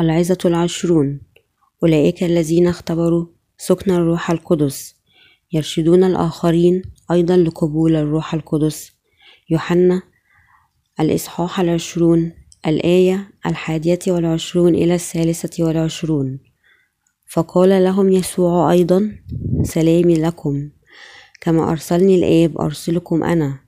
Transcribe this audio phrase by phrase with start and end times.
[0.00, 1.20] العظة العشرون.
[1.82, 3.26] أولئك الذين اختبروا
[3.58, 4.94] سكن الروح القدس.
[5.52, 8.92] يرشدون الآخرين أيضا لقبول الروح القدس.
[9.50, 10.02] يوحنا
[11.00, 12.32] الإصحاح العشرون
[12.66, 16.38] الآية الحادية والعشرون إلى الثالثة والعشرون.
[17.26, 19.12] فقال لهم يسوع أيضا
[19.62, 20.70] سلامي لكم.
[21.40, 23.58] كما أرسلني الآب أرسلكم أنا.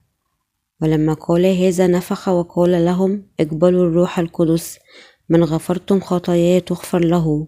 [0.81, 4.79] ولما قال هذا نفخ وقال لهم اقبلوا الروح القدس.
[5.29, 7.47] من غفرتم خطاياه تغفر له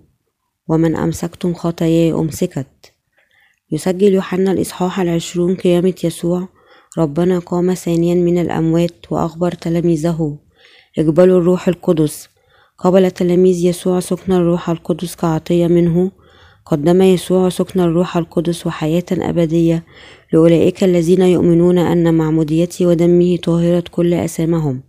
[0.69, 2.93] ومن أمسكتم خطاياه أمسكت.
[3.73, 6.49] يسجل يوحنا الإصحاح العشرون قيامة يسوع
[6.99, 10.39] ربنا قام ثانيا من الأموات وأخبر تلاميذه
[10.99, 12.29] اقبلوا الروح القدس.
[12.79, 16.11] قبل تلاميذ يسوع سكن الروح القدس كعطية منه.
[16.67, 19.85] قدم يسوع سكن الروح القدس وحياة أبدية
[20.33, 24.83] لأولئك الذين يؤمنون أن معموديته ودمه طاهرة كل أسامهم.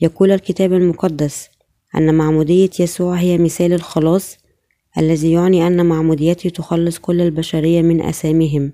[0.00, 1.51] يقول الكتاب المقدس
[1.96, 4.36] أن معمودية يسوع هي مثال الخلاص
[4.98, 8.72] الذي يعني أن معموديته تخلص كل البشرية من أسامهم.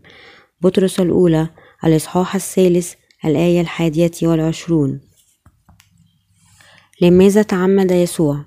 [0.61, 1.49] بطرس الأولى
[1.85, 5.01] الإصحاح الثالث الآية الحادية والعشرون.
[7.01, 8.45] لماذا تعمد يسوع؟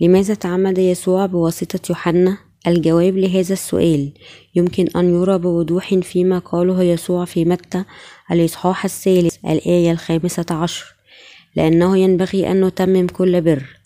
[0.00, 4.12] لماذا تعمد يسوع بواسطة يوحنا؟ الجواب لهذا السؤال.
[4.54, 7.84] يمكن أن يرى بوضوح فيما قاله يسوع في متى
[8.32, 10.94] الإصحاح الثالث الآية الخامسة عشر.
[11.56, 13.77] لأنه ينبغي أن نتمم كل بر.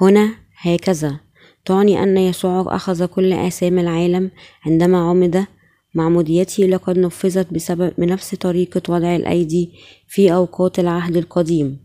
[0.00, 1.20] هنا هكذا.
[1.64, 4.30] تعني أن يسوع أخذ كل آثام العالم
[4.66, 5.46] عندما عمد.
[5.94, 9.72] معموديته لقد نفذت بسبب بنفس طريقة وضع الأيدي
[10.08, 11.78] في أوقات العهد القديم.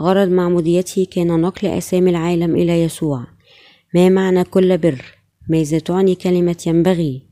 [0.00, 3.26] غرض معموديته كان نقل آثام العالم إلى يسوع.
[3.94, 5.04] ما معنى كل بر؟
[5.48, 7.22] ماذا تعني كلمة ينبغي؟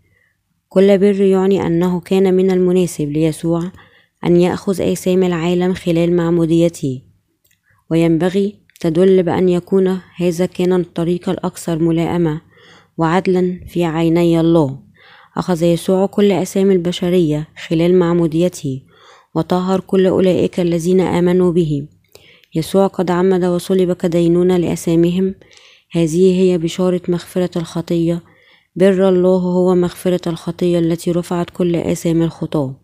[0.69, 3.73] كل بر يعني أنه كان من المناسب ليسوع
[4.25, 7.03] أن يأخذ آثام العالم خلال معموديته.
[7.91, 12.41] وينبغي تدل بأن يكون هذا كان الطريق الأكثر ملائمة
[12.99, 14.79] وعدلا في عيني الله.
[15.37, 18.83] أخذ يسوع كل أسامي البشرية خلال معموديته
[19.35, 21.89] وطهر كل أولئك الذين آمنوا به.
[22.55, 25.35] يسوع قد عمد وصلب كدينونة لأسامهم.
[25.93, 28.23] هذه هي بشارة مغفرة الخطية.
[28.77, 32.81] بر الله هو مغفرة الخطية التي رفعت كل آثام الخطاة.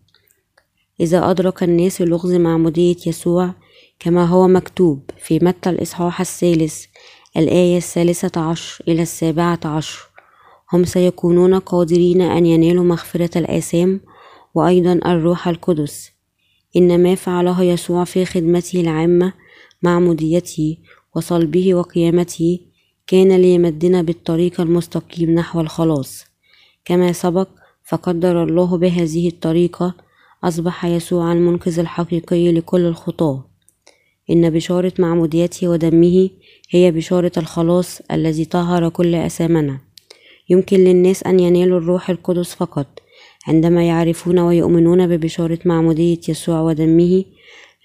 [1.00, 3.54] إذا أدرك الناس لغز معمودية يسوع
[3.98, 6.84] كما هو مكتوب في متى الإصحاح الثالث
[7.36, 9.98] الآية الثالثة عشر إلى السابعة عشر.
[10.72, 14.00] هم سيكونون قادرين أن ينالوا مغفرة الآثام
[14.54, 16.10] وأيضا الروح القدس.
[16.76, 19.32] إن ما فعله يسوع في خدمته العامة
[19.82, 20.76] معموديته
[21.16, 22.60] وصلبه وقيامته
[23.06, 26.24] كان ليمدنا بالطريق المستقيم نحو الخلاص.
[26.84, 27.48] كما سبق
[27.84, 29.94] فقدر الله بهذه الطريقة
[30.44, 33.55] أصبح يسوع المنقذ الحقيقي لكل الخطاة.
[34.30, 36.30] إن بشارة معموديته ودمه
[36.70, 39.80] هي بشارة الخلاص الذي طهر كل أثامنا.
[40.48, 42.86] يمكن للناس أن ينالوا الروح القدس فقط.
[43.46, 47.24] عندما يعرفون ويؤمنون ببشارة معمودية يسوع ودمه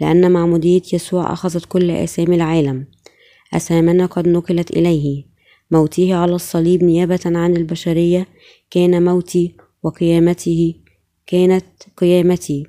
[0.02, 2.86] لأن معمودية يسوع أخذت كل آثام العالم.
[3.54, 5.24] أثامنا قد نقلت إليه.
[5.72, 8.28] موته على الصليب نيابة عن البشرية
[8.72, 10.76] كان موتي وقيامته
[11.28, 11.66] كانت
[11.98, 12.64] قيامتي.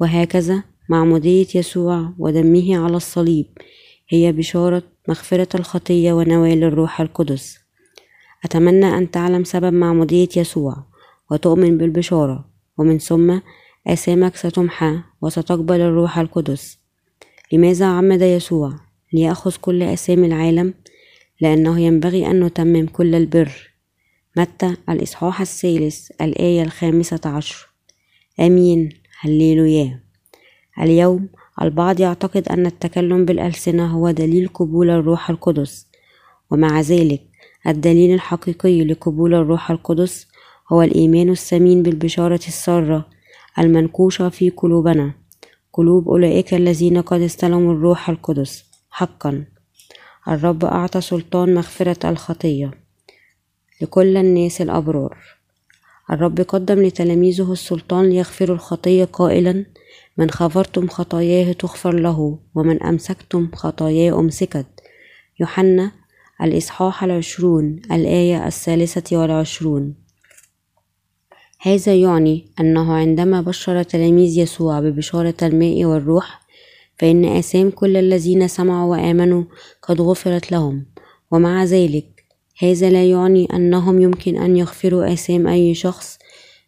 [0.00, 3.46] وهكذا معمودية يسوع ودمه على الصليب.
[4.08, 7.58] هي بشارة مغفرة الخطية ونوال الروح القدس.
[8.44, 10.76] أتمنى أن تعلم سبب معمودية يسوع
[11.30, 12.48] وتؤمن بالبشارة
[12.78, 13.38] ومن ثم
[13.86, 16.78] آثامك ستمحى وستقبل الروح القدس.
[17.52, 18.74] لماذا عمد يسوع
[19.12, 20.74] ليأخذ كل آثام العالم؟
[21.40, 23.70] لأنه ينبغي أن نتمم كل البر.
[24.36, 27.68] متى؟ الإصحاح الثالث الآية الخامسة عشر.
[28.40, 28.88] آمين.
[29.20, 30.07] هللويا.
[30.80, 31.28] اليوم
[31.62, 35.86] البعض يعتقد أن التكلم بالألسنة هو دليل قبول الروح القدس.
[36.50, 37.22] ومع ذلك
[37.66, 40.28] الدليل الحقيقي لقبول الروح القدس
[40.72, 43.08] هو الإيمان الثمين بالبشارة السارة
[43.58, 45.12] المنكوشة في قلوبنا.
[45.72, 49.44] قلوب أولئك الذين قد استلموا الروح القدس حقا.
[50.28, 52.70] الرب أعطى سلطان مغفرة الخطية
[53.82, 55.18] لكل الناس الأبرار.
[56.10, 59.64] الرب قدم لتلاميذه السلطان ليغفروا الخطية قائلا
[60.18, 64.66] من خفرتم خطاياه تغفر له ومن أمسكتم خطاياه أمسكت.
[65.40, 65.92] يوحنا
[66.42, 69.94] الإصحاح العشرون الآية الثالثة والعشرون.
[71.60, 76.40] هذا يعني أنه عندما بشر تلاميذ يسوع ببشارة الماء والروح
[76.98, 79.44] فإن آثام كل الذين سمعوا وآمنوا
[79.82, 80.86] قد غفرت لهم.
[81.30, 82.24] ومع ذلك
[82.62, 86.18] هذا لا يعني أنهم يمكن أن يغفروا آثام أي شخص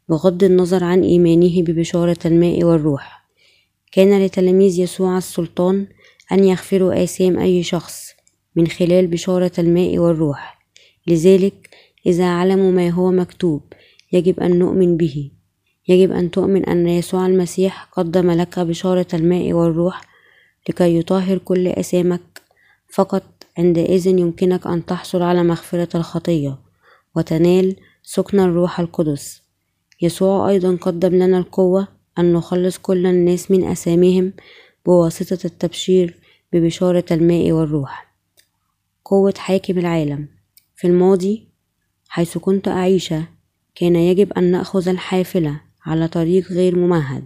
[0.09, 3.20] بغض النظر عن إيمانه ببشارة الماء والروح.
[3.93, 5.87] كان لتلاميذ يسوع السلطان
[6.33, 8.11] أن يغفروا آثام أي شخص
[8.57, 10.59] من خلال بشارة الماء والروح.
[11.07, 11.71] لذلك
[12.07, 13.63] إذا علموا ما هو مكتوب
[14.13, 15.31] يجب أن نؤمن به.
[15.89, 20.01] يجب أن تؤمن أن يسوع المسيح قدم لك بشارة الماء والروح
[20.69, 22.43] لكي يطهر كل أثامك.
[22.95, 23.25] فقط
[23.59, 26.59] عندئذ يمكنك أن تحصل على مغفرة الخطية
[27.17, 29.43] وتنال سكن الروح القدس.
[30.03, 34.33] يسوع أيضا قدم لنا القوة أن نخلص كل الناس من أثامهم
[34.87, 36.17] بواسطة التبشير
[36.53, 38.15] ببشارة الماء والروح.
[39.05, 40.29] قوة حاكم العالم.
[40.77, 41.49] في الماضي
[42.09, 43.15] حيث كنت أعيش
[43.75, 47.25] كان يجب أن نأخذ الحافلة على طريق غير ممهد.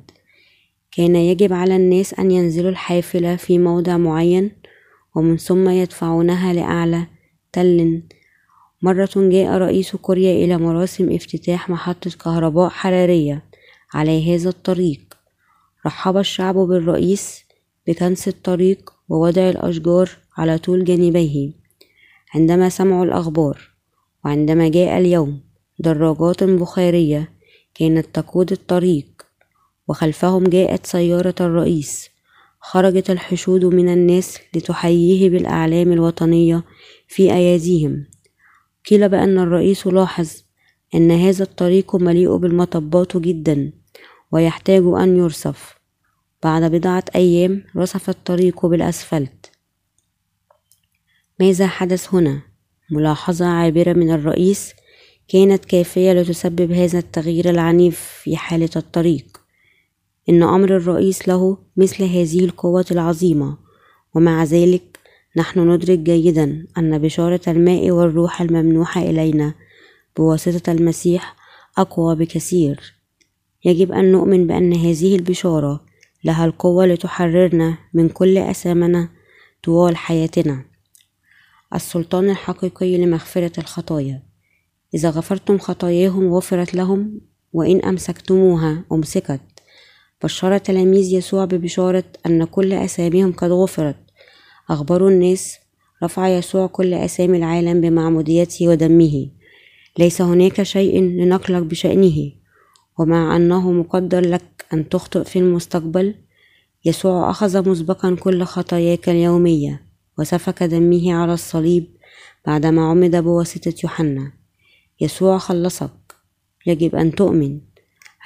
[0.92, 4.50] كان يجب على الناس أن ينزلوا الحافلة في موضع معين
[5.14, 7.06] ومن ثم يدفعونها لأعلى
[7.52, 8.02] تل.
[8.82, 13.42] مرة جاء رئيس كوريا إلى مراسم افتتاح محطة كهرباء حرارية.
[13.94, 15.00] على هذا الطريق.
[15.86, 17.44] رحب الشعب بالرئيس
[17.86, 21.52] بكنس الطريق ووضع الأشجار على طول جانبيه.
[22.34, 23.70] عندما سمعوا الأخبار
[24.24, 25.40] وعندما جاء اليوم
[25.78, 27.28] دراجات بخارية
[27.74, 29.06] كانت تقود الطريق
[29.88, 32.08] وخلفهم جاءت سيارة الرئيس.
[32.60, 36.64] خرجت الحشود من الناس لتحييه بالأعلام الوطنية
[37.08, 38.06] في أياديهم.
[38.90, 40.30] قيل بأن الرئيس لاحظ
[40.94, 43.72] أن هذا الطريق مليء بالمطبات جدا.
[44.32, 45.74] ويحتاج أن يرصف.
[46.42, 49.50] بعد بضعة أيام رصف الطريق بالأسفلت.
[51.40, 52.42] ماذا حدث هنا؟
[52.90, 54.72] ملاحظة عابرة من الرئيس.
[55.28, 59.40] كانت كافية لتسبب هذا التغيير العنيف في حالة الطريق.
[60.28, 63.58] إن أمر الرئيس له مثل هذه القوة العظيمة.
[64.14, 64.98] ومع ذلك
[65.36, 69.54] نحن ندرك جيدا أن بشارة الماء والروح الممنوحة إلينا.
[70.16, 71.36] بواسطة المسيح
[71.78, 72.93] أقوى بكثير.
[73.64, 75.84] يجب أن نؤمن بأن هذه البشارة
[76.24, 79.08] لها القوة لتحررنا من كل أثامنا
[79.62, 80.64] طوال حياتنا.
[81.74, 84.22] السلطان الحقيقي لمغفرة الخطايا.
[84.94, 87.20] إذا غفرتم خطاياهم غفرت لهم
[87.52, 89.40] وإن أمسكتموها أمسكت.
[90.24, 93.96] بشر تلاميذ يسوع ببشارة أن كل أساميهم قد غفرت.
[94.70, 95.58] أخبروا الناس
[96.02, 99.30] رفع يسوع كل أسامي العالم بمعموديته ودمه.
[99.98, 102.43] ليس هناك شيء لنقلق بشأنه.
[102.98, 106.14] ومع أنه مقدر لك أن تخطئ في المستقبل
[106.84, 109.82] يسوع أخذ مسبقا كل خطاياك اليومية
[110.18, 111.86] وسفك دمه على الصليب
[112.46, 114.32] بعدما عمد بواسطة يوحنا.
[115.00, 116.14] يسوع خلصك.
[116.66, 117.60] يجب أن تؤمن.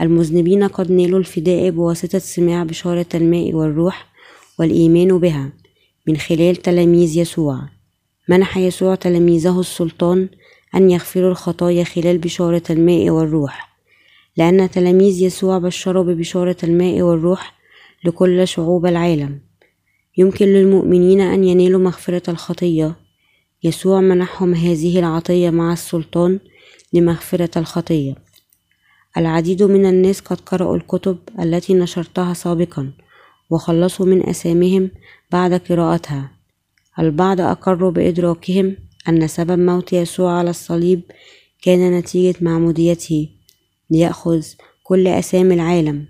[0.00, 4.06] المذنبين قد نالوا الفداء بواسطة سماع بشارة الماء والروح
[4.58, 5.52] والإيمان بها
[6.06, 7.68] من خلال تلاميذ يسوع.
[8.28, 10.28] منح يسوع تلاميذه السلطان
[10.74, 13.67] أن يغفروا الخطايا خلال بشارة الماء والروح.
[14.38, 17.54] لأن تلاميذ يسوع بشروا ببشارة الماء والروح
[18.04, 19.40] لكل شعوب العالم.
[20.18, 22.96] يمكن للمؤمنين أن ينالوا مغفرة الخطية.
[23.64, 26.38] يسوع منحهم هذه العطية مع السلطان
[26.92, 28.14] لمغفرة الخطية.
[29.16, 32.92] العديد من الناس قد قرأوا الكتب التي نشرتها سابقا
[33.50, 34.90] وخلصوا من أسامهم
[35.32, 36.30] بعد قراءتها.
[36.98, 38.76] البعض أقروا بإدراكهم
[39.08, 41.00] أن سبب موت يسوع على الصليب
[41.62, 43.37] كان نتيجة معموديته
[43.90, 44.46] ليأخذ
[44.82, 46.06] كل أسامي العالم.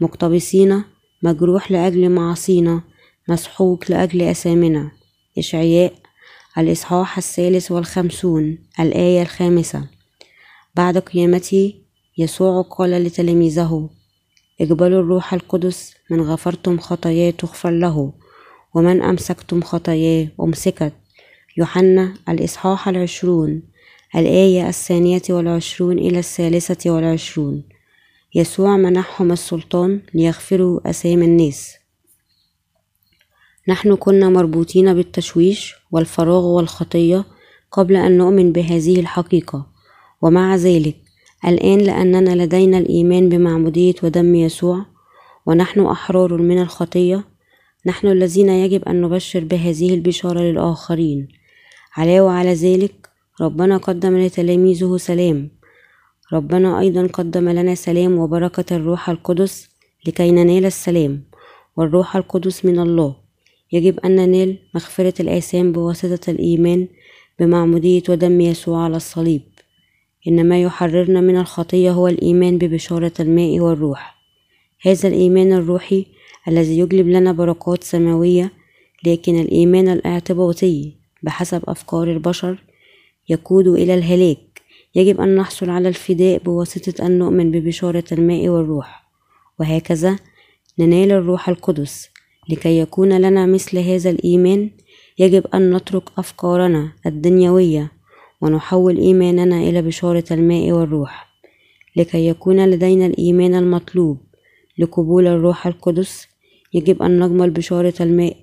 [0.00, 0.84] مقتبسين
[1.22, 2.82] مجروح لأجل معاصينا
[3.28, 4.90] مسحوق لأجل أسامنا
[5.38, 5.92] إشعياء
[6.58, 9.88] الإصحاح الثالث والخمسون الآية الخامسة.
[10.74, 11.74] بعد قيامته
[12.18, 13.90] يسوع قال لتلاميذه
[14.60, 18.12] اقبلوا الروح القدس من غفرتم خطاياه تغفر له
[18.74, 20.92] ومن أمسكتم خطاياه أمسكت.
[21.56, 23.62] يوحنا الإصحاح العشرون
[24.16, 27.62] الآية الثانية والعشرون إلى الثالثة والعشرون.
[28.34, 31.74] يسوع منحهم السلطان ليغفروا أسامي الناس.
[33.68, 37.24] نحن كنا مربوطين بالتشويش والفراغ والخطية
[37.72, 39.66] قبل أن نؤمن بهذه الحقيقة.
[40.22, 40.96] ومع ذلك
[41.46, 44.86] الآن لأننا لدينا الإيمان بمعمودية ودم يسوع
[45.46, 47.24] ونحن أحرار من الخطية
[47.86, 51.28] نحن الذين يجب أن نبشر بهذه البشارة للآخرين.
[51.96, 53.05] علاوة على ذلك
[53.40, 55.50] ربنا قدم لتلاميذه سلام.
[56.32, 59.68] ربنا أيضا قدم لنا سلام وبركة الروح القدس
[60.06, 61.24] لكي ننال السلام
[61.76, 63.16] والروح القدس من الله.
[63.72, 66.88] يجب أن ننال مغفرة الآثام بواسطة الإيمان
[67.38, 69.42] بمعمودية ودم يسوع على الصليب.
[70.28, 74.16] إن ما يحررنا من الخطية هو الإيمان ببشارة الماء والروح.
[74.82, 76.06] هذا الإيمان الروحي
[76.48, 78.52] الذي يجلب لنا بركات سماوية
[79.06, 82.65] لكن الإيمان الإعتباطي بحسب أفكار البشر
[83.28, 84.38] يقود إلى الهلاك.
[84.94, 89.06] يجب أن نحصل على الفداء بواسطة أن نؤمن ببشارة الماء والروح.
[89.60, 90.16] وهكذا
[90.78, 92.08] ننال الروح القدس.
[92.48, 94.70] لكي يكون لنا مثل هذا الإيمان
[95.18, 97.92] يجب أن نترك أفكارنا الدنيوية
[98.40, 101.26] ونحول إيماننا إلى بشارة الماء والروح.
[101.96, 104.18] لكي يكون لدينا الإيمان المطلوب
[104.78, 106.28] لقبول الروح القدس
[106.74, 108.36] يجب أن نقبل بشارة الماء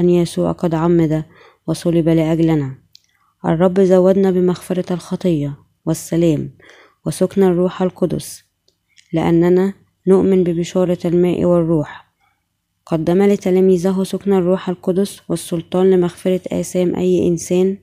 [0.00, 1.24] أن يسوع قد عمد
[1.66, 2.74] وصلب لأجلنا.
[3.44, 6.50] الرب زودنا بمغفرة الخطية والسلام
[7.06, 8.44] وسكن الروح القدس
[9.12, 9.74] لأننا
[10.06, 12.12] نؤمن ببشارة الماء والروح.
[12.86, 17.76] قدم لتلاميذه سكن الروح القدس والسلطان لمغفرة آثام أي إنسان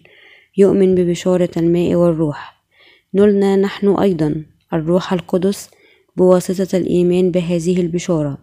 [0.57, 2.63] يؤمن ببشارة الماء والروح.
[3.13, 5.69] نلنا نحن أيضا الروح القدس
[6.17, 8.37] بواسطة الإيمان بهذه البشارة.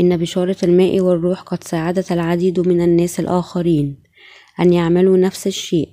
[0.00, 4.07] إن بشارة الماء والروح قد ساعدت العديد من الناس الآخرين
[4.60, 5.88] أن يعملوا نفس الشيء.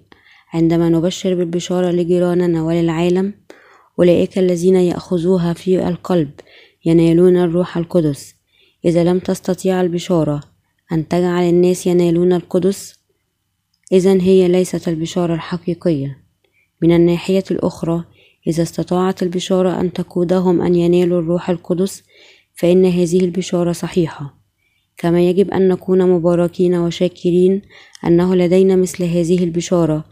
[0.54, 3.34] عندما نبشر بالبشارة لجيراننا وللعالم
[4.00, 6.32] أولئك الذين يأخذوها في القلب
[6.86, 8.36] ينالون الروح القدس.
[8.86, 10.44] إذا لم تستطيع البشارة
[10.92, 12.96] أن تجعل الناس ينالون القدس
[13.92, 16.26] إذا هي ليست البشارة الحقيقية.
[16.82, 18.04] من الناحية الأخرى
[18.48, 22.04] إذا استطاعت البشارة أن تقودهم أن ينالوا الروح القدس
[22.56, 24.35] فإن هذه البشارة صحيحة.
[24.98, 27.62] كما يجب أن نكون مباركين وشاكرين
[28.06, 30.06] أنه لدينا مثل هذه البشارة.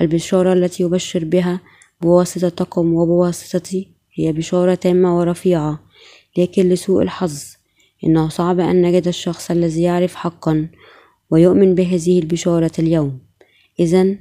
[0.00, 1.60] البشارة التي يبشر بها
[2.00, 5.80] بواسطتكم وبواسطتي هي بشارة تامة ورفيعة
[6.38, 7.42] لكن لسوء الحظ
[8.04, 10.68] إنه صعب أن نجد الشخص الذي يعرف حقا
[11.30, 13.18] ويؤمن بهذه البشارة اليوم.
[13.80, 14.16] إذا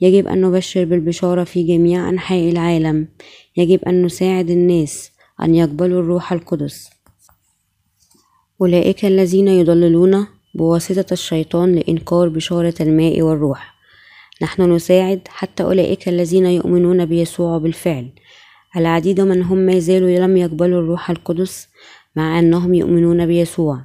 [0.00, 3.08] يجب أن نبشر بالبشارة في جميع أنحاء العالم.
[3.56, 5.10] يجب أن نساعد الناس
[5.42, 6.95] أن يقبلوا الروح القدس.
[8.60, 13.74] أولئك الذين يضللون بواسطة الشيطان لإنكار بشارة الماء والروح.
[14.42, 18.08] نحن نساعد حتى أولئك الذين يؤمنون بيسوع بالفعل.
[18.76, 21.68] العديد منهم ما زالوا لم يقبلوا الروح القدس
[22.16, 23.80] مع أنهم يؤمنون بيسوع.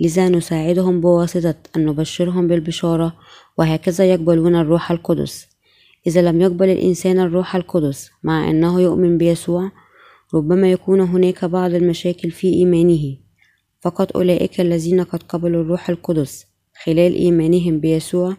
[0.00, 3.16] لذا نساعدهم بواسطة أن نبشرهم بالبشارة
[3.58, 5.46] وهكذا يقبلون الروح القدس.
[6.06, 9.70] إذا لم يقبل الإنسان الروح القدس مع أنه يؤمن بيسوع
[10.34, 13.23] ربما يكون هناك بعض المشاكل في إيمانه.
[13.84, 16.46] فقط أولئك الذين قد قبلوا الروح القدس
[16.84, 18.36] خلال إيمانهم بيسوع.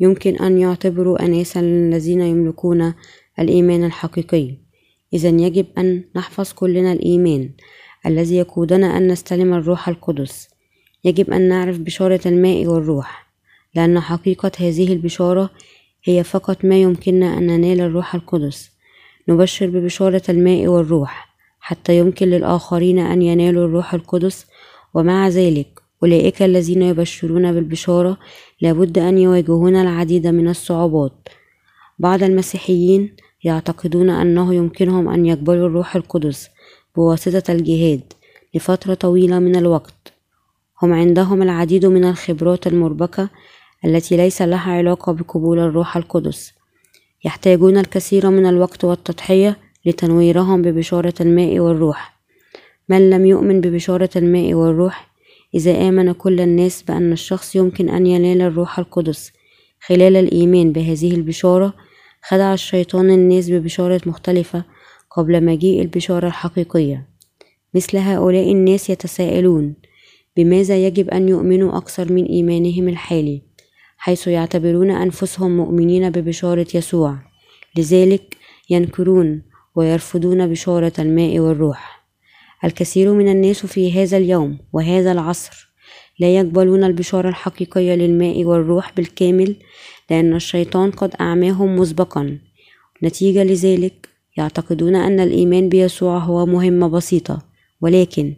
[0.00, 2.94] يمكن أن يعتبروا أناسا الذين يملكون
[3.38, 4.54] الإيمان الحقيقي.
[5.12, 7.50] إذا يجب أن نحفظ كلنا الإيمان
[8.06, 10.48] الذي يقودنا أن نستلم الروح القدس.
[11.04, 13.26] يجب أن نعرف بشارة الماء والروح
[13.74, 15.50] لأن حقيقة هذه البشارة
[16.04, 18.70] هي فقط ما يمكننا أن ننال الروح القدس.
[19.28, 24.46] نبشر ببشارة الماء والروح حتى يمكن للآخرين أن ينالوا الروح القدس
[24.96, 28.18] ومع ذلك أولئك الذين يبشرون بالبشارة
[28.60, 31.28] لابد أن يواجهون العديد من الصعوبات.
[31.98, 36.48] بعض المسيحيين يعتقدون أنه يمكنهم أن يقبلوا الروح القدس
[36.96, 38.12] بواسطة الجهاد
[38.54, 40.12] لفترة طويلة من الوقت.
[40.82, 43.28] هم عندهم العديد من الخبرات المربكة
[43.84, 46.52] التي ليس لها علاقة بقبول الروح القدس.
[47.24, 52.15] يحتاجون الكثير من الوقت والتضحية لتنويرهم ببشارة الماء والروح.
[52.88, 55.10] من لم يؤمن ببشارة الماء والروح
[55.54, 59.32] إذا آمن كل الناس بأن الشخص يمكن أن ينال الروح القدس
[59.80, 61.74] خلال الإيمان بهذه البشارة
[62.22, 64.64] خدع الشيطان الناس ببشارة مختلفة
[65.10, 67.08] قبل مجيء البشارة الحقيقية.
[67.74, 69.74] مثل هؤلاء الناس يتساءلون
[70.36, 73.42] بماذا يجب أن يؤمنوا أكثر من إيمانهم الحالي؟
[73.96, 77.18] حيث يعتبرون أنفسهم مؤمنين ببشارة يسوع
[77.78, 78.36] لذلك
[78.70, 79.42] ينكرون
[79.74, 81.95] ويرفضون بشارة الماء والروح.
[82.64, 85.66] الكثير من الناس في هذا اليوم وهذا العصر
[86.18, 89.56] لا يقبلون البشارة الحقيقية للماء والروح بالكامل
[90.10, 92.38] لأن الشيطان قد أعماهم مسبقا.
[93.02, 97.42] نتيجة لذلك يعتقدون أن الإيمان بيسوع هو مهمة بسيطة.
[97.80, 98.34] ولكن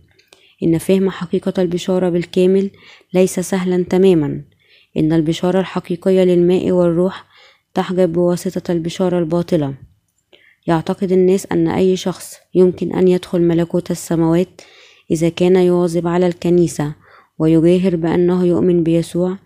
[0.63, 2.71] إن فهم حقيقة البشارة بالكامل
[3.15, 4.43] ليس سهلا تماما.
[4.97, 7.25] إن البشارة الحقيقية للماء والروح
[7.75, 9.75] تحجب بواسطة البشارة الباطلة.
[10.69, 14.61] يعتقد الناس أن أي شخص يمكن أن يدخل ملكوت السماوات
[15.11, 16.95] إذا كان يواظب على الكنيسة
[17.39, 19.37] ويجاهر بأنه يؤمن بيسوع.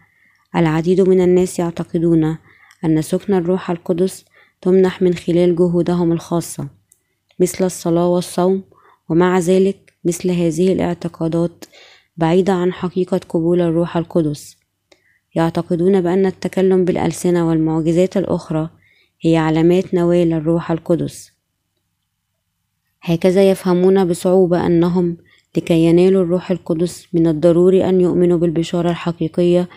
[0.57, 2.37] العديد من الناس يعتقدون
[2.85, 4.25] أن سكن الروح القدس
[4.63, 6.69] تمنح من خلال جهودهم الخاصة
[7.41, 8.63] مثل الصلاة والصوم
[9.09, 11.65] ومع ذلك مثل هذه الاعتقادات
[12.17, 14.57] بعيدة عن حقيقة قبول الروح القدس.
[15.35, 18.71] يعتقدون بأن التكلم بالألسنة والمعجزات الأخرى
[19.25, 21.33] هي علامات نوال الروح القدس.
[23.03, 25.17] هكذا يفهمون بصعوبة أنهم
[25.57, 29.69] لكي ينالوا الروح القدس من الضروري أن يؤمنوا بالبشارة الحقيقية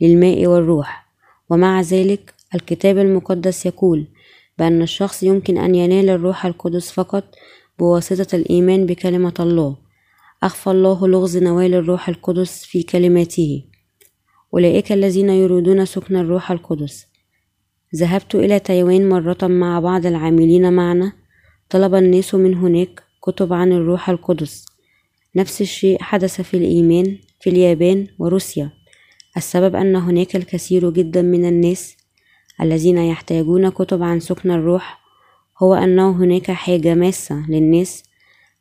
[0.00, 1.06] للماء والروح.
[1.50, 4.06] ومع ذلك الكتاب المقدس يقول
[4.58, 7.24] بأن الشخص يمكن أن ينال الروح القدس فقط
[7.78, 9.76] بواسطة الإيمان بكلمة الله.
[10.42, 13.64] أخفى الله لغز نوال الروح القدس في كلماته.
[14.54, 17.13] أولئك الذين يريدون سكن الروح القدس.
[17.94, 21.12] ذهبت إلى تايوان مرة مع بعض العاملين معنا.
[21.70, 24.66] طلب الناس من هناك كتب عن الروح القدس.
[25.36, 28.70] نفس الشيء حدث في الإيمان في اليابان وروسيا.
[29.36, 31.96] السبب أن هناك الكثير جدا من الناس
[32.60, 35.00] الذين يحتاجون كتب عن سكن الروح
[35.62, 38.04] هو أنه هناك حاجة ماسة للناس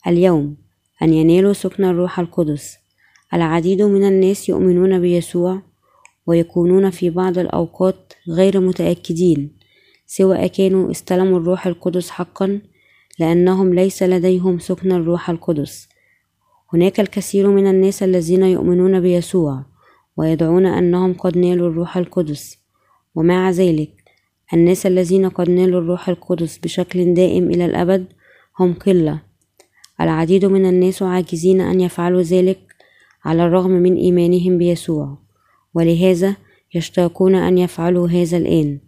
[0.07, 0.57] اليوم
[1.01, 2.77] أن ينالوا سكن الروح القدس.
[3.33, 5.61] العديد من الناس يؤمنون بيسوع
[6.27, 9.57] ويكونون في بعض الأوقات غير متأكدين
[10.05, 12.61] سواء كانوا استلموا الروح القدس حقا
[13.19, 15.89] لأنهم ليس لديهم سكن الروح القدس.
[16.73, 19.65] هناك الكثير من الناس الذين يؤمنون بيسوع
[20.17, 22.57] ويدعون أنهم قد نالوا الروح القدس.
[23.15, 24.03] ومع ذلك
[24.53, 28.05] الناس الذين قد نالوا الروح القدس بشكل دائم إلى الأبد
[28.59, 29.21] هم قلة.
[30.01, 32.59] العديد من الناس عاجزين أن يفعلوا ذلك
[33.25, 35.22] على الرغم من إيمانهم بيسوع.
[35.73, 36.35] ولهذا
[36.75, 38.79] يشتاقون أن يفعلوا هذا الآن.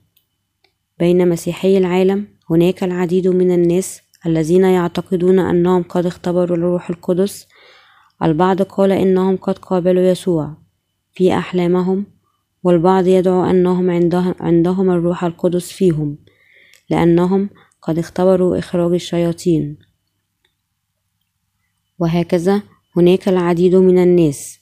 [1.00, 7.48] بين مسيحي العالم هناك العديد من الناس الذين يعتقدون أنهم قد اختبروا الروح القدس.
[8.24, 10.58] البعض قال إنهم قد قابلوا يسوع
[11.14, 12.06] في أحلامهم
[12.64, 13.90] والبعض يدعو أنهم
[14.40, 16.18] عندهم الروح القدس فيهم
[16.90, 17.50] لأنهم
[17.82, 19.78] قد اختبروا إخراج الشياطين.
[22.00, 22.62] وهكذا
[22.98, 24.60] هناك العديد من الناس.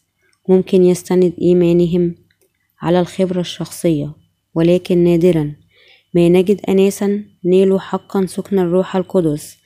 [0.50, 2.16] ممكن يستند إيمانهم
[2.82, 4.12] على الخبرة الشخصية
[4.56, 5.56] ولكن نادرا.
[6.14, 9.58] ما نجد أناسا نالوا حقا سكن الروح القدس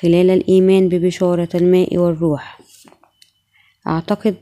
[0.00, 2.60] خلال الإيمان ببشارة الماء والروح.
[3.86, 4.36] أعتقد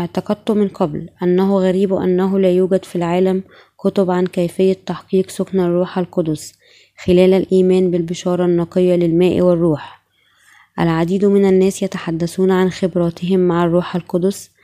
[0.00, 3.42] أعتقدت من قبل أنه غريب أنه لا يوجد في العالم
[3.78, 6.54] كتب عن كيفية تحقيق سكن الروح القدس
[7.04, 10.02] خلال الإيمان بالبشارة النقية للماء والروح.
[10.78, 14.55] العديد من الناس يتحدثون عن خبراتهم مع الروح القدس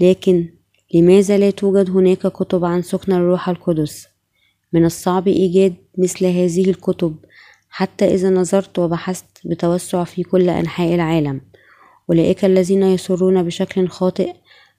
[0.00, 0.48] لكن
[0.94, 4.06] لماذا لا توجد هناك كتب عن سكن الروح القدس؟
[4.72, 7.16] من الصعب إيجاد مثل هذه الكتب
[7.68, 11.40] حتى إذا نظرت وبحثت بتوسع في كل أنحاء العالم.
[12.10, 14.32] أولئك الذين يصرون بشكل خاطئ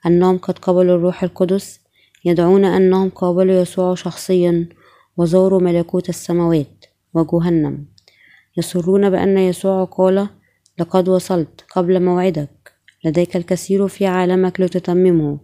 [0.05, 1.79] أنهم قد قبلوا الروح القدس
[2.25, 4.69] يدعون أنهم قابلوا يسوع شخصيا
[5.17, 7.85] وزاروا ملكوت السماوات وجهنم.
[8.57, 10.27] يصرون بأن يسوع قال
[10.79, 12.54] لقد وصلت قبل موعدك.
[13.05, 15.39] لديك الكثير في عالمك لتتممه.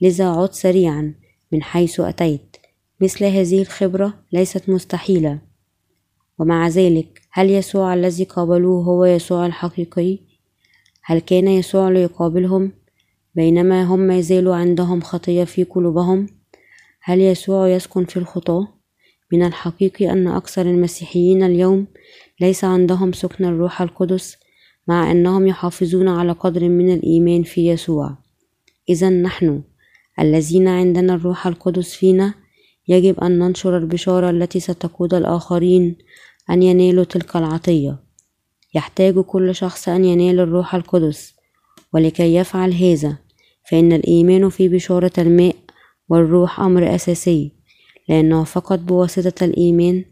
[0.00, 1.14] لذا عد سريعا
[1.52, 2.56] من حيث أتيت.
[3.00, 5.38] مثل هذه الخبرة ليست مستحيلة.
[6.38, 10.18] ومع ذلك هل يسوع الذي قابلوه هو يسوع الحقيقي؟
[11.02, 12.72] هل كان يسوع ليقابلهم
[13.34, 16.26] بينما هم ما زالوا عندهم خطية في قلوبهم؟
[17.02, 18.68] هل يسوع يسكن في الخطاة
[19.32, 21.86] من الحقيقي أن أكثر المسيحيين اليوم
[22.40, 24.36] ليس عندهم سكن الروح القدس
[24.88, 28.16] مع أنهم يحافظون على قدر من الإيمان في يسوع.
[28.88, 29.62] إذا نحن
[30.20, 32.34] الذين عندنا الروح القدس فينا
[32.88, 35.96] يجب أن ننشر البشارة التي ستقود الآخرين
[36.50, 37.98] أن ينالوا تلك العطية.
[38.74, 41.34] يحتاج كل شخص أن ينال الروح القدس.
[41.92, 43.16] ولكي يفعل هذا
[43.70, 45.56] فإن الإيمان في بشارة الماء
[46.08, 47.52] والروح أمر أساسي
[48.08, 50.04] لأنه فقط بواسطة الإيمان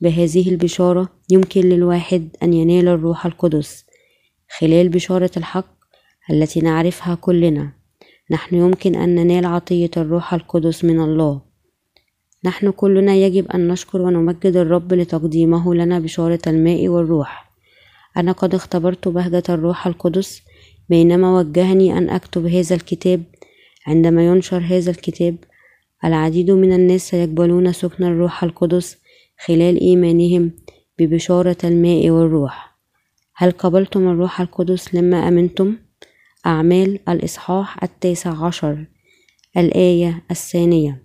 [0.00, 3.84] بهذه البشارة يمكن للواحد أن ينال الروح القدس.
[4.48, 5.74] خلال بشارة الحق
[6.30, 7.72] التي نعرفها كلنا
[8.30, 11.40] نحن يمكن أن ننال عطية الروح القدس من الله.
[12.44, 17.50] نحن كلنا يجب أن نشكر ونمجد الرب لتقديمه لنا بشارة الماء والروح.
[18.16, 20.42] أنا قد اختبرت بهجة الروح القدس
[20.88, 23.22] بينما وجهني أن أكتب هذا الكتاب.
[23.86, 25.36] عندما ينشر هذا الكتاب
[26.04, 28.98] العديد من الناس سيقبلون سكن الروح القدس
[29.46, 30.50] خلال إيمانهم
[30.98, 32.73] ببشارة الماء والروح.
[33.36, 35.76] هل قبلتم الروح القدس لما أمنتم؟
[36.46, 38.86] أعمال الإصحاح التاسع عشر
[39.56, 41.02] الآية الثانية.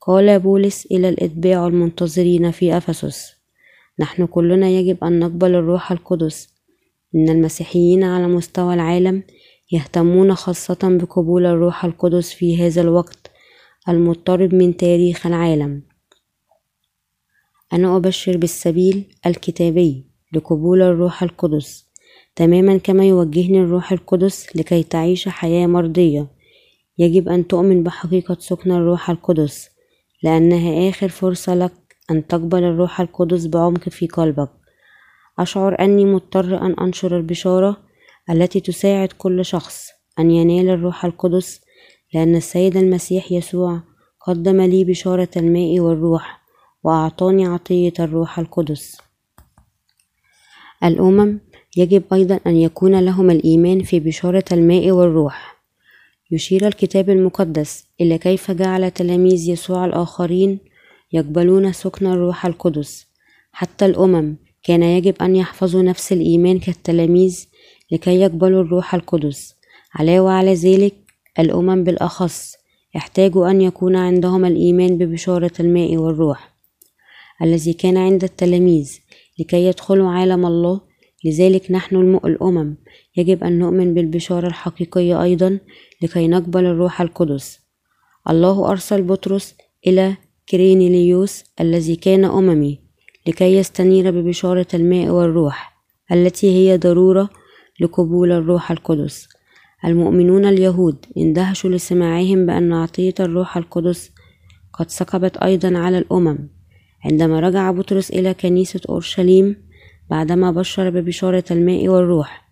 [0.00, 3.32] قال بولس إلى الإتباع المنتظرين في أفسس
[3.98, 6.48] نحن كلنا يجب أن نقبل الروح القدس.
[7.14, 9.22] إن المسيحيين على مستوى العالم
[9.72, 13.30] يهتمون خاصة بقبول الروح القدس في هذا الوقت
[13.88, 15.82] المضطرب من تاريخ العالم.
[17.72, 20.15] أنا أبشر بالسبيل الكتابي.
[20.32, 21.86] لقبول الروح القدس
[22.36, 26.26] تماما كما يوجهني الروح القدس لكي تعيش حياة مرضية.
[26.98, 29.68] يجب أن تؤمن بحقيقة سكن الروح القدس
[30.22, 31.72] لأنها آخر فرصة لك
[32.10, 34.50] أن تقبل الروح القدس بعمق في قلبك.
[35.38, 37.76] أشعر أني مضطر أن أنشر البشارة
[38.30, 41.60] التي تساعد كل شخص أن ينال الروح القدس
[42.14, 43.80] لأن السيد المسيح يسوع
[44.26, 46.40] قدم لي بشارة الماء والروح
[46.84, 49.05] وأعطاني عطية الروح القدس.
[50.84, 51.38] الأمم
[51.76, 55.56] يجب أيضا أن يكون لهم الإيمان في بشارة الماء والروح.
[56.30, 60.58] يشير الكتاب المقدس إلى كيف جعل تلاميذ يسوع الآخرين
[61.12, 63.06] يقبلون سكن الروح القدس.
[63.52, 67.46] حتى الأمم كان يجب أن يحفظوا نفس الإيمان كالتلاميذ
[67.92, 69.54] لكي يقبلوا الروح القدس.
[69.94, 70.94] علاوة على ذلك
[71.38, 72.54] الأمم بالأخص
[72.96, 76.50] احتاجوا أن يكون عندهم الإيمان ببشارة الماء والروح
[77.42, 78.98] الذي كان عند التلاميذ.
[79.38, 80.80] لكي يدخلوا عالم الله.
[81.24, 82.76] لذلك نحن الأمم
[83.16, 85.58] يجب أن نؤمن بالبشارة الحقيقية أيضا
[86.02, 87.60] لكي نقبل الروح القدس.
[88.30, 89.54] الله أرسل بطرس
[89.86, 90.16] إلى
[90.48, 92.80] كرينيليوس الذي كان أممي
[93.26, 95.76] لكي يستنير ببشارة الماء والروح
[96.12, 97.30] التي هي ضرورة
[97.80, 99.28] لقبول الروح القدس.
[99.84, 104.10] المؤمنون اليهود اندهشوا لسماعهم بأن عطية الروح القدس
[104.72, 106.55] قد سكبت أيضا على الأمم.
[107.10, 109.56] عندما رجع بطرس إلى كنيسة أورشليم
[110.10, 112.46] بعدما بشر ببشارة الماء والروح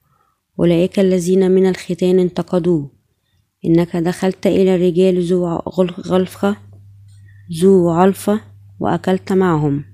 [0.60, 2.90] أولئك الذين من الختان انتقدوه.
[3.64, 5.46] إنك دخلت إلى الرجال ذو
[6.08, 6.56] غلفة
[7.60, 8.40] ذو علفة
[8.80, 9.84] وأكلت معهم.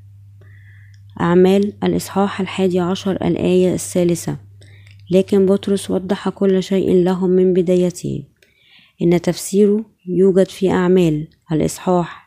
[1.20, 4.36] أعمال الإصحاح الحادي عشر الآية الثالثة.
[5.10, 8.24] لكن بطرس وضح كل شيء لهم من بدايته.
[9.02, 12.19] إن تفسيره يوجد في أعمال الإصحاح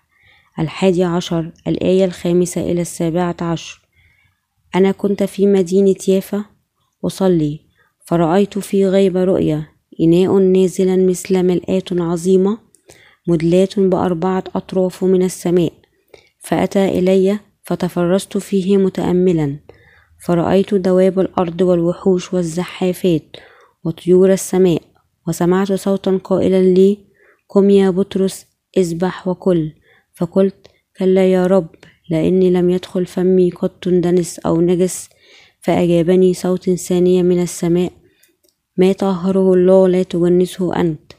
[0.59, 3.81] الحادي عشر الآية الخامسة إلى السابعة عشر.
[4.75, 6.45] أنا كنت في مدينة يافا
[7.05, 7.59] أصلي
[8.05, 9.67] فرأيت في غيبة رؤيا
[10.01, 12.57] إناء نازلا مثل ملآة عظيمة
[13.27, 15.73] مدلاة بأربعة أطراف من السماء.
[16.39, 19.59] فأتى إلي فتفرست فيه متأملا.
[20.25, 23.35] فرأيت دواب الأرض والوحوش والزحافات
[23.83, 24.81] وطيور السماء
[25.27, 26.97] وسمعت صوتا قائلا لي
[27.49, 28.45] قم يا بطرس
[28.77, 29.71] اذبح وكل.
[30.15, 31.69] فقلت كلا يا رب
[32.09, 35.09] لأني لم يدخل فمي قط دنس أو نجس
[35.61, 37.91] فأجابني صوت ثانية من السماء
[38.77, 41.11] ما طهره الله لا تجنسه أنت.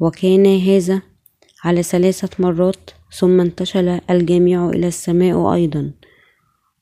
[0.00, 1.02] وكان هذا
[1.64, 5.92] على ثلاثة مرات ثم انتشل الجميع إلى السماء أيضا.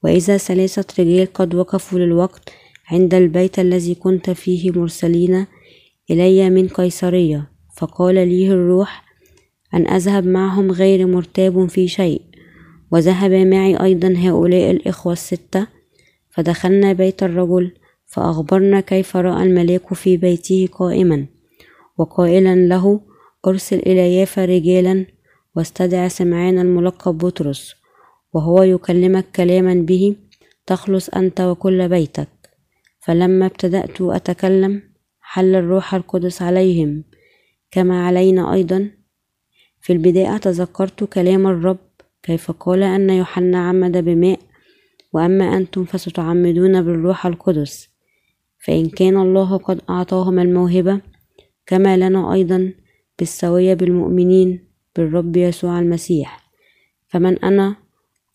[0.05, 2.53] وإذا ثلاثة رجال قد وقفوا للوقت
[2.91, 5.47] عند البيت الذي كنت فيه مرسلين
[6.11, 9.06] إلي من قيصرية فقال لي الروح
[9.75, 12.23] أن أذهب معهم غير مرتاب في شيء.
[12.93, 15.67] وذهب معي أيضا هؤلاء الإخوة الستة.
[16.31, 17.73] فدخلنا بيت الرجل
[18.07, 21.27] فأخبرنا كيف رأى الملاك في بيته قائما.
[21.99, 23.01] وقائلا له
[23.47, 25.07] أرسل إلى يافا رجالا
[25.57, 27.75] واستدع سمعان الملقب بطرس
[28.33, 30.17] وهو يكلمك كلاما به
[30.67, 32.29] تخلص أنت وكل بيتك.
[33.01, 34.83] فلما ابتدأت أتكلم
[35.21, 37.05] حل الروح القدس عليهم.
[37.71, 38.91] كما علينا أيضا
[39.87, 41.79] في البداية تذكرت كلام الرب
[42.23, 44.39] كيف قال أن يوحنا عمد بماء
[45.13, 47.89] وأما أنتم فستعمدون بالروح القدس.
[48.59, 51.01] فإن كان الله قد أعطاهم الموهبة
[51.67, 52.73] كما لنا أيضا
[53.19, 56.51] بالسوية بالمؤمنين بالرب يسوع المسيح.
[57.09, 57.77] فمن أنا؟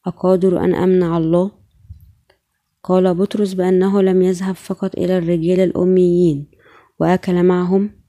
[0.05, 1.51] أقادر أن أمنع الله.
[2.83, 6.51] قال بطرس بأنه لم يذهب فقط إلى الرجال الأميين
[6.99, 8.00] وأكل معهم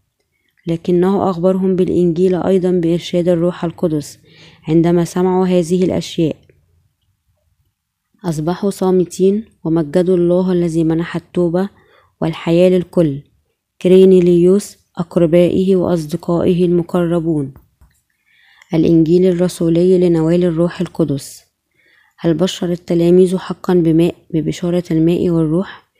[0.66, 4.18] لكنه أخبرهم بالإنجيل أيضا بإرشاد الروح القدس
[4.68, 6.36] عندما سمعوا هذه الأشياء.
[8.24, 11.68] أصبحوا صامتين ومجدوا الله الذي منح التوبة
[12.20, 13.22] والحياة للكل
[13.82, 17.54] كرينيليوس أقربائه وأصدقائه المقربون.
[18.74, 21.42] الإنجيل الرسولي لنوال الروح القدس.
[22.18, 25.92] هل بشر التلاميذ حقا بماء ببشارة الماء والروح؟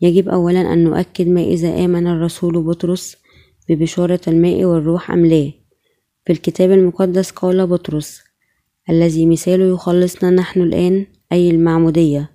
[0.00, 3.16] يجب أولا أن نؤكد ما إذا آمن الرسول بطرس
[3.68, 5.52] ببشارة الماء والروح أم لا؟
[6.26, 8.22] في الكتاب المقدس قال بطرس
[8.90, 12.30] الذي مثاله يخلصنا نحن الآن أي المعمودية.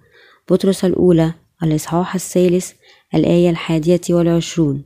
[0.52, 2.72] بطرس الأولى الإصحاح الثالث
[3.16, 4.84] الآية الحادية والعشرون.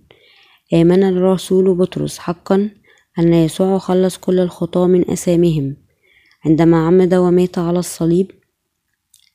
[0.73, 2.69] آمن الرسول بطرس حقا
[3.19, 5.75] أن يسوع خلص كل الخطاة من أثامهم
[6.45, 8.31] عندما عمد ومات على الصليب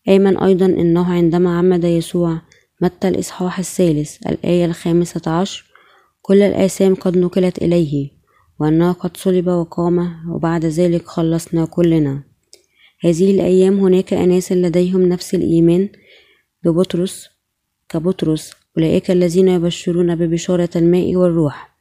[0.08, 2.42] آمن أيضا أنه عندما عمد يسوع
[2.82, 5.67] متى الإصحاح الثالث الآية الخامسة عشر
[6.28, 8.10] كل الآثام قد نقلت إليه
[8.58, 12.22] وأنه قد صلب وقام وبعد ذلك خلصنا كلنا.
[13.04, 15.88] هذه الأيام هناك أناس لديهم نفس الإيمان
[16.64, 17.28] ببطرس
[17.88, 21.78] كبطرس أولئك الذين يبشرون ببشارة الماء والروح.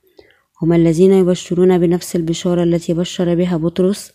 [0.61, 4.11] هم الذين يبشرون بنفس البشارة التي بشر بها بطرس.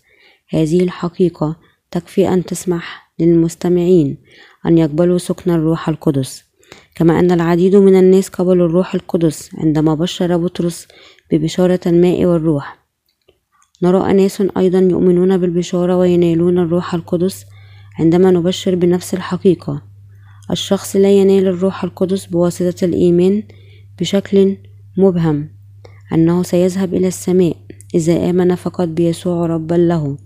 [0.49, 1.57] هذه الحقيقة
[1.91, 4.19] تكفي أن تسمح للمستمعين
[4.67, 6.52] أن يقبلوا سكن الروح القدس.
[6.95, 10.89] كما أن العديد من الناس قبلوا الروح القدس عندما بشر بطرس
[11.33, 12.79] ببشارة الماء والروح.
[13.83, 17.45] نرى أناس أيضا يؤمنون بالبشارة وينالون الروح القدس
[17.99, 19.83] عندما نبشر بنفس الحقيقة.
[20.51, 23.43] الشخص لا ينال الروح القدس بواسطة الإيمان
[24.01, 24.57] بشكل
[24.99, 25.49] مبهم
[26.13, 27.57] أنه سيذهب إلى السماء
[27.95, 30.19] إذا آمن فقط بيسوع ربا له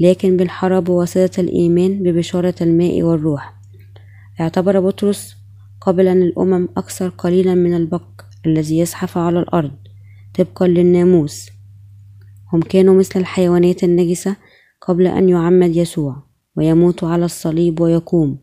[0.00, 3.54] لكن بالحرب بواسطة الإيمان ببشارة الماء والروح.
[4.40, 5.41] اعتبر بطرس
[5.86, 9.72] قبلا الأمم أكثر قليلا من البق الذي يزحف على الأرض
[10.38, 11.50] طبقا للناموس.
[12.52, 14.36] هم كانوا مثل الحيوانات النجسة
[14.80, 16.22] قبل أن يعمد يسوع
[16.56, 18.38] ويموت على الصليب ويقوم.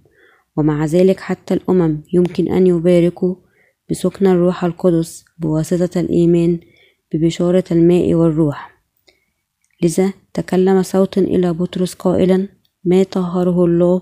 [0.57, 3.35] ومع ذلك حتى الأمم يمكن أن يباركوا
[3.89, 6.59] بسكن الروح القدس بواسطة الإيمان
[7.13, 8.71] ببشارة الماء والروح.
[9.83, 12.47] لذا تكلم صوت إلى بطرس قائلا
[12.83, 14.01] ما طهره الله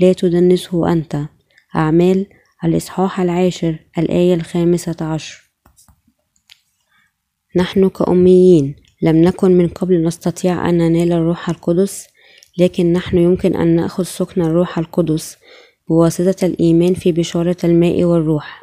[0.00, 1.16] لا تدنسه أنت؟
[1.76, 2.26] أعمال
[2.64, 5.42] الإصحاح العاشر الآية الخامسة عشر.
[7.56, 12.06] نحن كأميين لم نكن من قبل نستطيع أن ننال الروح القدس
[12.58, 15.36] لكن نحن يمكن أن نأخذ سكن الروح القدس
[15.88, 18.62] بواسطة الإيمان في بشارة الماء والروح.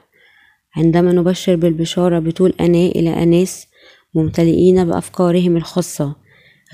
[0.75, 3.67] عندما نبشر بالبشارة بطول أناء إلى أناس
[4.15, 6.15] ممتلئين بأفكارهم الخاصة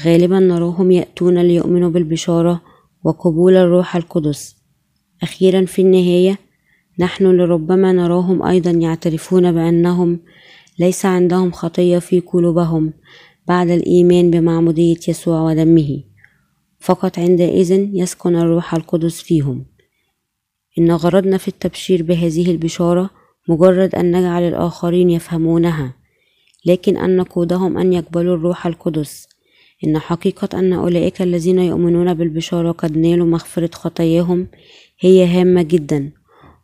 [0.06, 2.62] غالبا نراهم يأتون ليؤمنوا بالبشارة
[3.04, 4.56] وقبول الروح القدس.
[5.24, 6.44] أخيرا في النهاية
[6.99, 10.19] نحن لربما نراهم أيضا يعترفون بأنهم
[10.79, 12.93] ليس عندهم خطية في قلوبهم
[13.47, 16.03] بعد الإيمان بمعمودية يسوع ودمه.
[16.79, 19.65] فقط عندئذ يسكن الروح القدس فيهم.
[20.79, 23.10] إن غرضنا في التبشير بهذه البشارة
[23.49, 25.93] مجرد أن نجعل الآخرين يفهمونها
[26.65, 29.27] لكن أن نقودهم أن يقبلوا الروح القدس.
[29.86, 34.47] إن حقيقة أن أولئك الذين يؤمنون بالبشارة قد نالوا مغفرة خطاياهم
[34.99, 36.12] هي هامة جدا.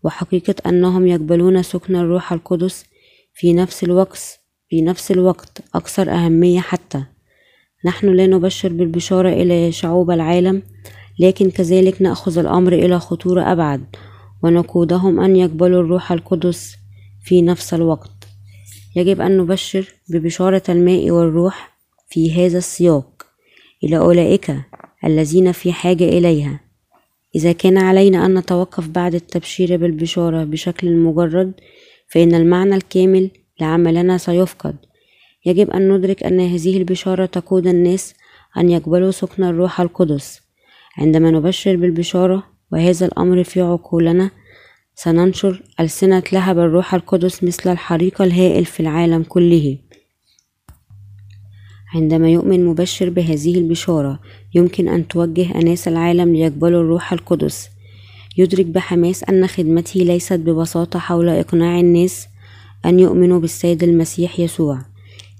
[0.03, 2.85] وحقيقة أنهم يقبلون سكن الروح القدس
[3.33, 7.03] في نفس الوقت في نفس الوقت أكثر أهمية حتى.
[7.85, 10.63] نحن لا نبشر بالبشارة إلى شعوب العالم
[11.19, 13.83] لكن كذلك نأخذ الأمر إلى خطورة أبعد
[14.43, 16.75] ونقودهم أن يقبلوا الروح القدس
[17.23, 18.27] في نفس الوقت.
[18.95, 21.77] يجب أن نبشر ببشارة الماء والروح
[22.09, 23.25] في هذا السياق.
[23.83, 24.55] إلى أولئك
[25.05, 26.59] الذين في حاجة إليها.
[27.35, 31.53] إذا كان علينا أن نتوقف بعد التبشير بالبشارة بشكل مجرد
[32.07, 33.29] فإن المعنى الكامل
[33.61, 34.75] لعملنا سيفقد.
[35.45, 38.13] يجب أن ندرك أن هذه البشارة تقود الناس
[38.57, 40.41] أن يقبلوا سكن الروح القدس.
[40.97, 44.31] عندما نبشر بالبشارة وهذا الأمر في عقولنا
[44.95, 49.77] سننشر ألسنة لهب الروح القدس مثل الحريق الهائل في العالم كله.
[51.95, 54.19] عندما يؤمن مبشر بهذه البشارة
[54.53, 57.69] يمكن أن توجه أناس العالم ليقبلوا الروح القدس.
[58.37, 62.27] يدرك بحماس أن خدمته ليست ببساطة حول إقناع الناس
[62.85, 64.81] أن يؤمنوا بالسيد المسيح يسوع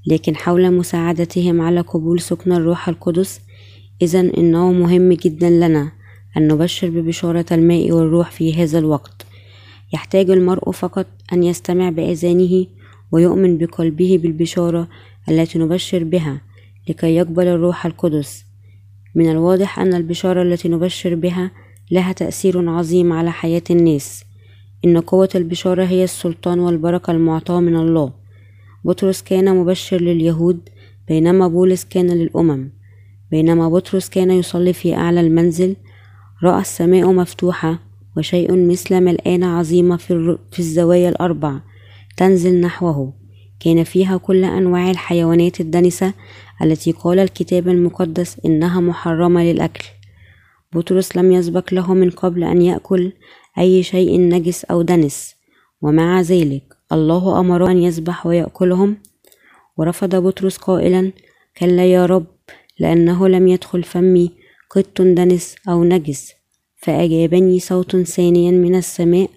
[0.07, 3.41] لكن حول مساعدتهم على قبول سكن الروح القدس
[4.01, 5.91] إذا إنه مهم جدا لنا
[6.37, 9.25] أن نبشر ببشارة الماء والروح في هذا الوقت.
[9.93, 12.65] يحتاج المرء فقط أن يستمع بآذانه
[13.11, 14.87] ويؤمن بقلبه بالبشارة
[15.31, 16.41] التي نبشر بها
[16.89, 18.45] لكي يقبل الروح القدس.
[19.15, 21.51] من الواضح أن البشارة التي نبشر بها
[21.91, 24.23] لها تأثير عظيم على حياة الناس.
[24.85, 28.13] إن قوة البشارة هي السلطان والبركة المعطاة من الله.
[28.85, 30.69] بطرس كان مبشر لليهود
[31.07, 32.69] بينما بولس كان للأمم.
[33.31, 35.75] بينما بطرس كان يصلي في أعلى المنزل
[36.43, 37.79] رأى السماء مفتوحة
[38.17, 41.59] وشيء مثل ملآن عظيمة في, في الزوايا الأربع.
[42.17, 43.20] تنزل نحوه.
[43.63, 46.13] كان فيها كل أنواع الحيوانات الدنسة
[46.61, 49.85] التي قال الكتاب المقدس إنها محرمة للأكل.
[50.73, 53.11] بطرس لم يسبق له من قبل أن يأكل
[53.57, 55.35] أي شيء نجس أو دنس
[55.81, 58.97] ومع ذلك الله أمره أن يذبح ويأكلهم.
[59.77, 61.11] ورفض بطرس قائلا
[61.57, 62.25] كلا يا رب
[62.79, 64.31] لأنه لم يدخل فمي
[64.69, 66.33] قط دنس أو نجس
[66.77, 69.29] فأجابني صوت ثانيا من السماء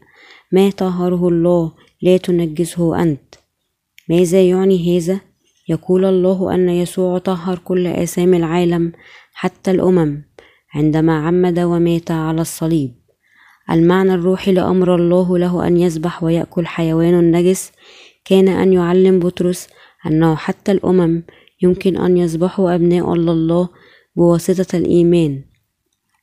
[0.53, 3.34] ما طهره الله لا تنجسه أنت.
[4.11, 5.21] ماذا يعني هذا؟
[5.69, 8.93] يقول الله أن يسوع طهر كل آثام العالم
[9.35, 10.23] حتى الأمم
[10.75, 12.95] عندما عمد ومات على الصليب.
[13.71, 17.73] المعنى الروحي لأمر الله له أن يذبح ويأكل حيوان نجس.
[18.25, 19.69] كان أن يعلم بطرس
[20.07, 21.23] أنه حتى الأمم
[21.63, 23.69] يمكن أن يذبحوا أبناء الله
[24.17, 25.45] بواسطة الإيمان.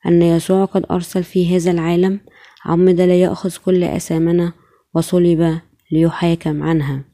[0.05, 2.19] أن يسوع قد أرسل في هذا العالم
[2.65, 4.53] عمد ليأخذ كل أثامنا
[4.93, 5.59] وصلب
[5.91, 7.10] ليحاكم عنها.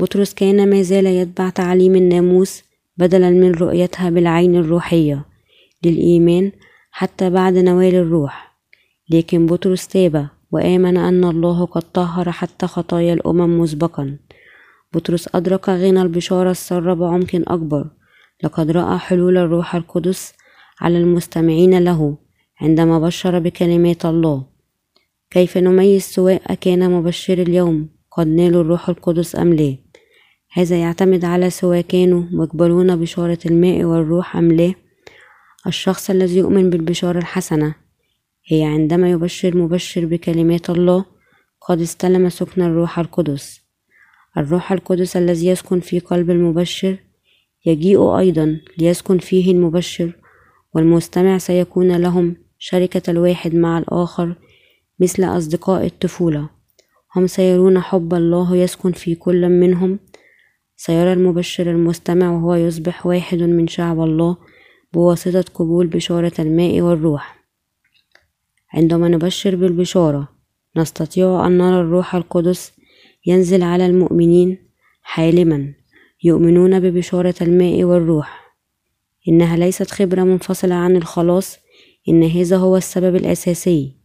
[0.00, 2.62] بطرس كان ما زال يتبع تعليم الناموس
[2.96, 5.24] بدلا من رؤيتها بالعين الروحية
[5.84, 6.52] للإيمان
[6.90, 8.56] حتى بعد نوال الروح.
[9.10, 14.18] لكن بطرس تاب وآمن أن الله قد طهر حتى خطايا الأمم مسبقا.
[14.94, 17.90] بطرس أدرك غنى البشارة السارة بعمق أكبر.
[18.44, 20.32] لقد رأى حلول الروح القدس
[20.80, 22.18] على المستمعين له
[22.60, 24.46] عندما بشر بكلمات الله.
[25.30, 29.89] كيف نميز سواء كان مبشر اليوم قد نالوا الروح القدس أم لا؟
[30.52, 34.74] هذا يعتمد على سواء كانوا مقبلون بشارة الماء والروح أم لا؟
[35.66, 37.74] الشخص الذي يؤمن بالبشارة الحسنة
[38.46, 41.04] هي عندما يبشر مبشر بكلمات الله
[41.60, 43.60] قد استلم سكن الروح القدس.
[44.36, 46.96] الروح القدس الذي يسكن في قلب المبشر
[47.66, 50.12] يجيء أيضا ليسكن فيه المبشر
[50.74, 54.34] والمستمع سيكون لهم شركة الواحد مع الآخر
[55.00, 56.48] مثل أصدقاء الطفولة.
[57.16, 59.98] هم سيرون حب الله يسكن في كل منهم
[60.82, 64.36] سيرى المبشر المستمع وهو يصبح واحد من شعب الله
[64.92, 67.44] بواسطة قبول بشارة الماء والروح.
[68.74, 70.28] عندما نبشر بالبشارة
[70.76, 72.72] نستطيع أن نرى الروح القدس
[73.26, 74.58] ينزل على المؤمنين
[75.02, 75.74] حالما
[76.24, 78.54] يؤمنون ببشارة الماء والروح.
[79.28, 81.58] إنها ليست خبرة منفصلة عن الخلاص
[82.08, 83.96] إن هذا هو السبب الأساسي.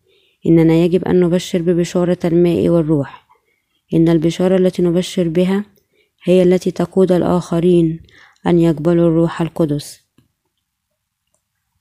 [0.46, 3.28] إننا يجب أن نبشر ببشارة الماء والروح.
[3.94, 5.75] إن البشارة التي نبشر بها
[6.28, 8.00] هي التي تقود الآخرين
[8.48, 10.00] أن يقبلوا الروح القدس.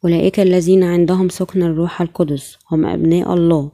[0.05, 3.73] أولئك الذين عندهم سكن الروح القدس هم أبناء الله.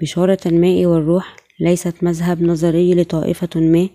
[0.00, 3.88] بشارة الماء والروح ليست مذهب نظري لطائفة ما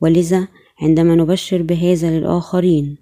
[0.00, 0.48] ولذا
[0.80, 2.98] عندما نبشر بهذا للآخرين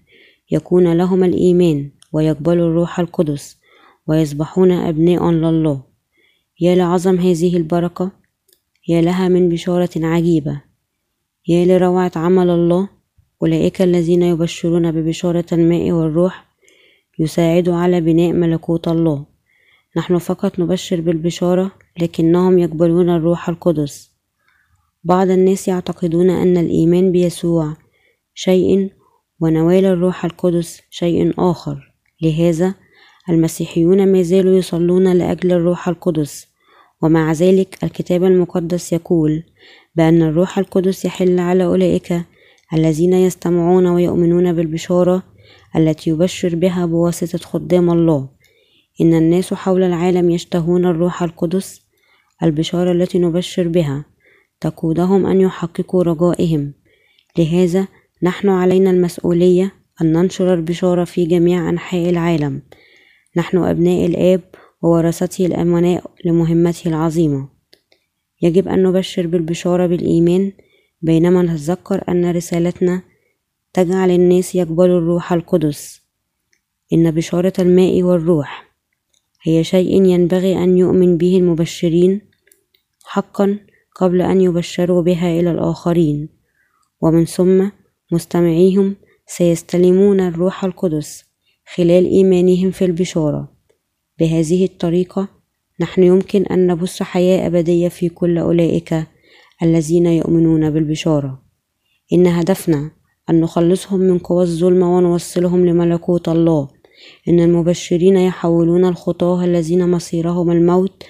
[0.50, 3.58] يكون لهم الإيمان ويقبلوا الروح القدس
[4.06, 5.82] ويصبحون أبناء لله.
[6.60, 8.10] يا لعظم هذه البركة
[8.88, 10.65] يا لها من بشارة عجيبة.
[11.48, 12.88] يا لروعة عمل الله
[13.42, 16.44] أولئك الذين يبشرون ببشارة الماء والروح
[17.18, 19.26] يساعدوا على بناء ملكوت الله.
[19.96, 24.12] نحن فقط نبشر بالبشارة لكنهم يقبلون الروح القدس.
[25.04, 27.76] بعض الناس يعتقدون أن الإيمان بيسوع
[28.34, 28.90] شيء
[29.40, 31.94] ونوال الروح القدس شيء آخر.
[32.22, 32.74] لهذا
[33.28, 36.46] المسيحيون ما زالوا يصلون لأجل الروح القدس
[37.02, 39.42] ومع ذلك الكتاب المقدس يقول
[39.96, 42.22] بأن الروح القدس يحل على أولئك
[42.72, 45.22] الذين يستمعون ويؤمنون بالبشارة
[45.76, 48.28] التي يبشر بها بواسطة خدام الله.
[49.00, 51.82] إن الناس حول العالم يشتهون الروح القدس
[52.42, 54.04] البشارة التي نبشر بها.
[54.60, 56.74] تقودهم أن يحققوا رجائهم.
[57.38, 57.88] لهذا
[58.22, 62.62] نحن علينا المسؤولية أن ننشر البشارة في جميع أنحاء العالم.
[63.36, 64.40] نحن أبناء الآب
[64.82, 67.55] وورثته الأمناء لمهمته العظيمة.
[68.42, 70.52] يجب أن نبشر بالبشارة بالإيمان
[71.02, 73.02] بينما نتذكر أن رسالتنا
[73.72, 76.02] تجعل الناس يقبلوا الروح القدس.
[76.92, 78.66] إن بشارة الماء والروح
[79.42, 82.20] هي شيء ينبغي أن يؤمن به المبشرين
[83.04, 83.58] حقا
[83.96, 86.28] قبل أن يبشروا بها إلى الآخرين.
[87.00, 87.68] ومن ثم
[88.12, 88.96] مستمعيهم
[89.26, 91.24] سيستلمون الروح القدس
[91.74, 93.52] خلال إيمانهم في البشارة.
[94.18, 95.35] بهذه الطريقة
[95.80, 99.06] نحن يمكن أن نبث حياة أبدية في كل أولئك
[99.62, 101.42] الذين يؤمنون بالبشارة.
[102.12, 102.90] إن هدفنا
[103.30, 106.68] أن نخلصهم من قوى الظلم ونوصلهم لملكوت الله.
[107.28, 111.02] إن المبشرين يحولون الخطاة الذين مصيرهم الموت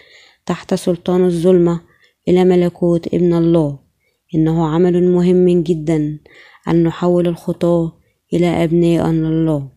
[0.46, 1.80] تحت سلطان الظلمة
[2.28, 3.78] إلى ملكوت ابن الله.
[4.34, 6.18] إنه عمل مهم جدا
[6.68, 7.92] أن نحول الخطاة
[8.32, 9.68] إلى أبناء لله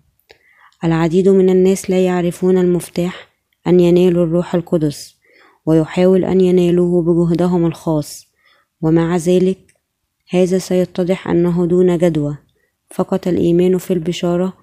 [0.83, 3.28] العديد من الناس لا يعرفون المفتاح
[3.69, 5.15] أن ينالوا الروح القدس
[5.65, 8.27] ويحاول أن ينالوه بجهدهم الخاص.
[8.81, 9.59] ومع ذلك
[10.29, 12.37] هذا سيتضح أنه دون جدوى.
[12.91, 14.53] فقط الإيمان في البشارة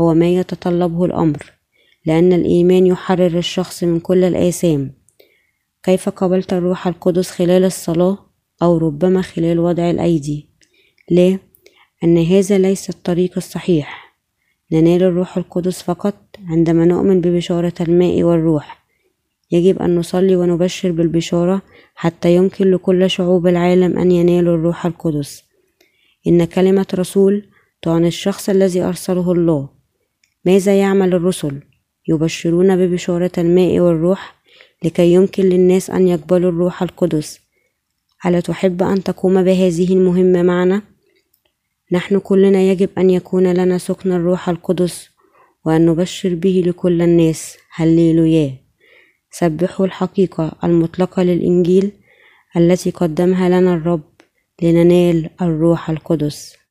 [0.00, 1.52] هو ما يتطلبه الأمر
[2.06, 4.94] لأن الإيمان يحرر الشخص من كل الآثام.
[5.82, 8.18] كيف قبلت الروح القدس خلال الصلاة
[8.62, 10.50] أو ربما خلال وضع الأيدي؟
[11.10, 11.38] لا
[12.04, 14.16] أن هذا ليس الطريق الصحيح.
[14.72, 18.82] ننال الروح القدس فقط عندما نؤمن ببشارة الماء والروح.
[19.50, 21.62] يجب أن نصلي ونبشر بالبشارة
[21.94, 25.42] حتى يمكن لكل شعوب العالم أن ينالوا الروح القدس.
[26.26, 27.44] إن كلمة رسول
[27.82, 29.68] تعني الشخص الذي أرسله الله.
[30.44, 31.60] ماذا يعمل الرسل؟
[32.08, 34.34] يبشرون ببشارة الماء والروح
[34.84, 37.40] لكي يمكن للناس أن يقبلوا الروح القدس.
[38.26, 40.82] ألا تحب أن تقوم بهذه المهمة معنا؟
[41.92, 45.11] نحن كلنا يجب أن يكون لنا سكن الروح القدس
[45.64, 47.56] وأن نبشر به لكل الناس.
[47.74, 48.54] هللويا.
[49.30, 51.92] سبحوا الحقيقة المطلقة للإنجيل
[52.56, 54.10] التي قدمها لنا الرب
[54.62, 56.61] لننال الروح القدس.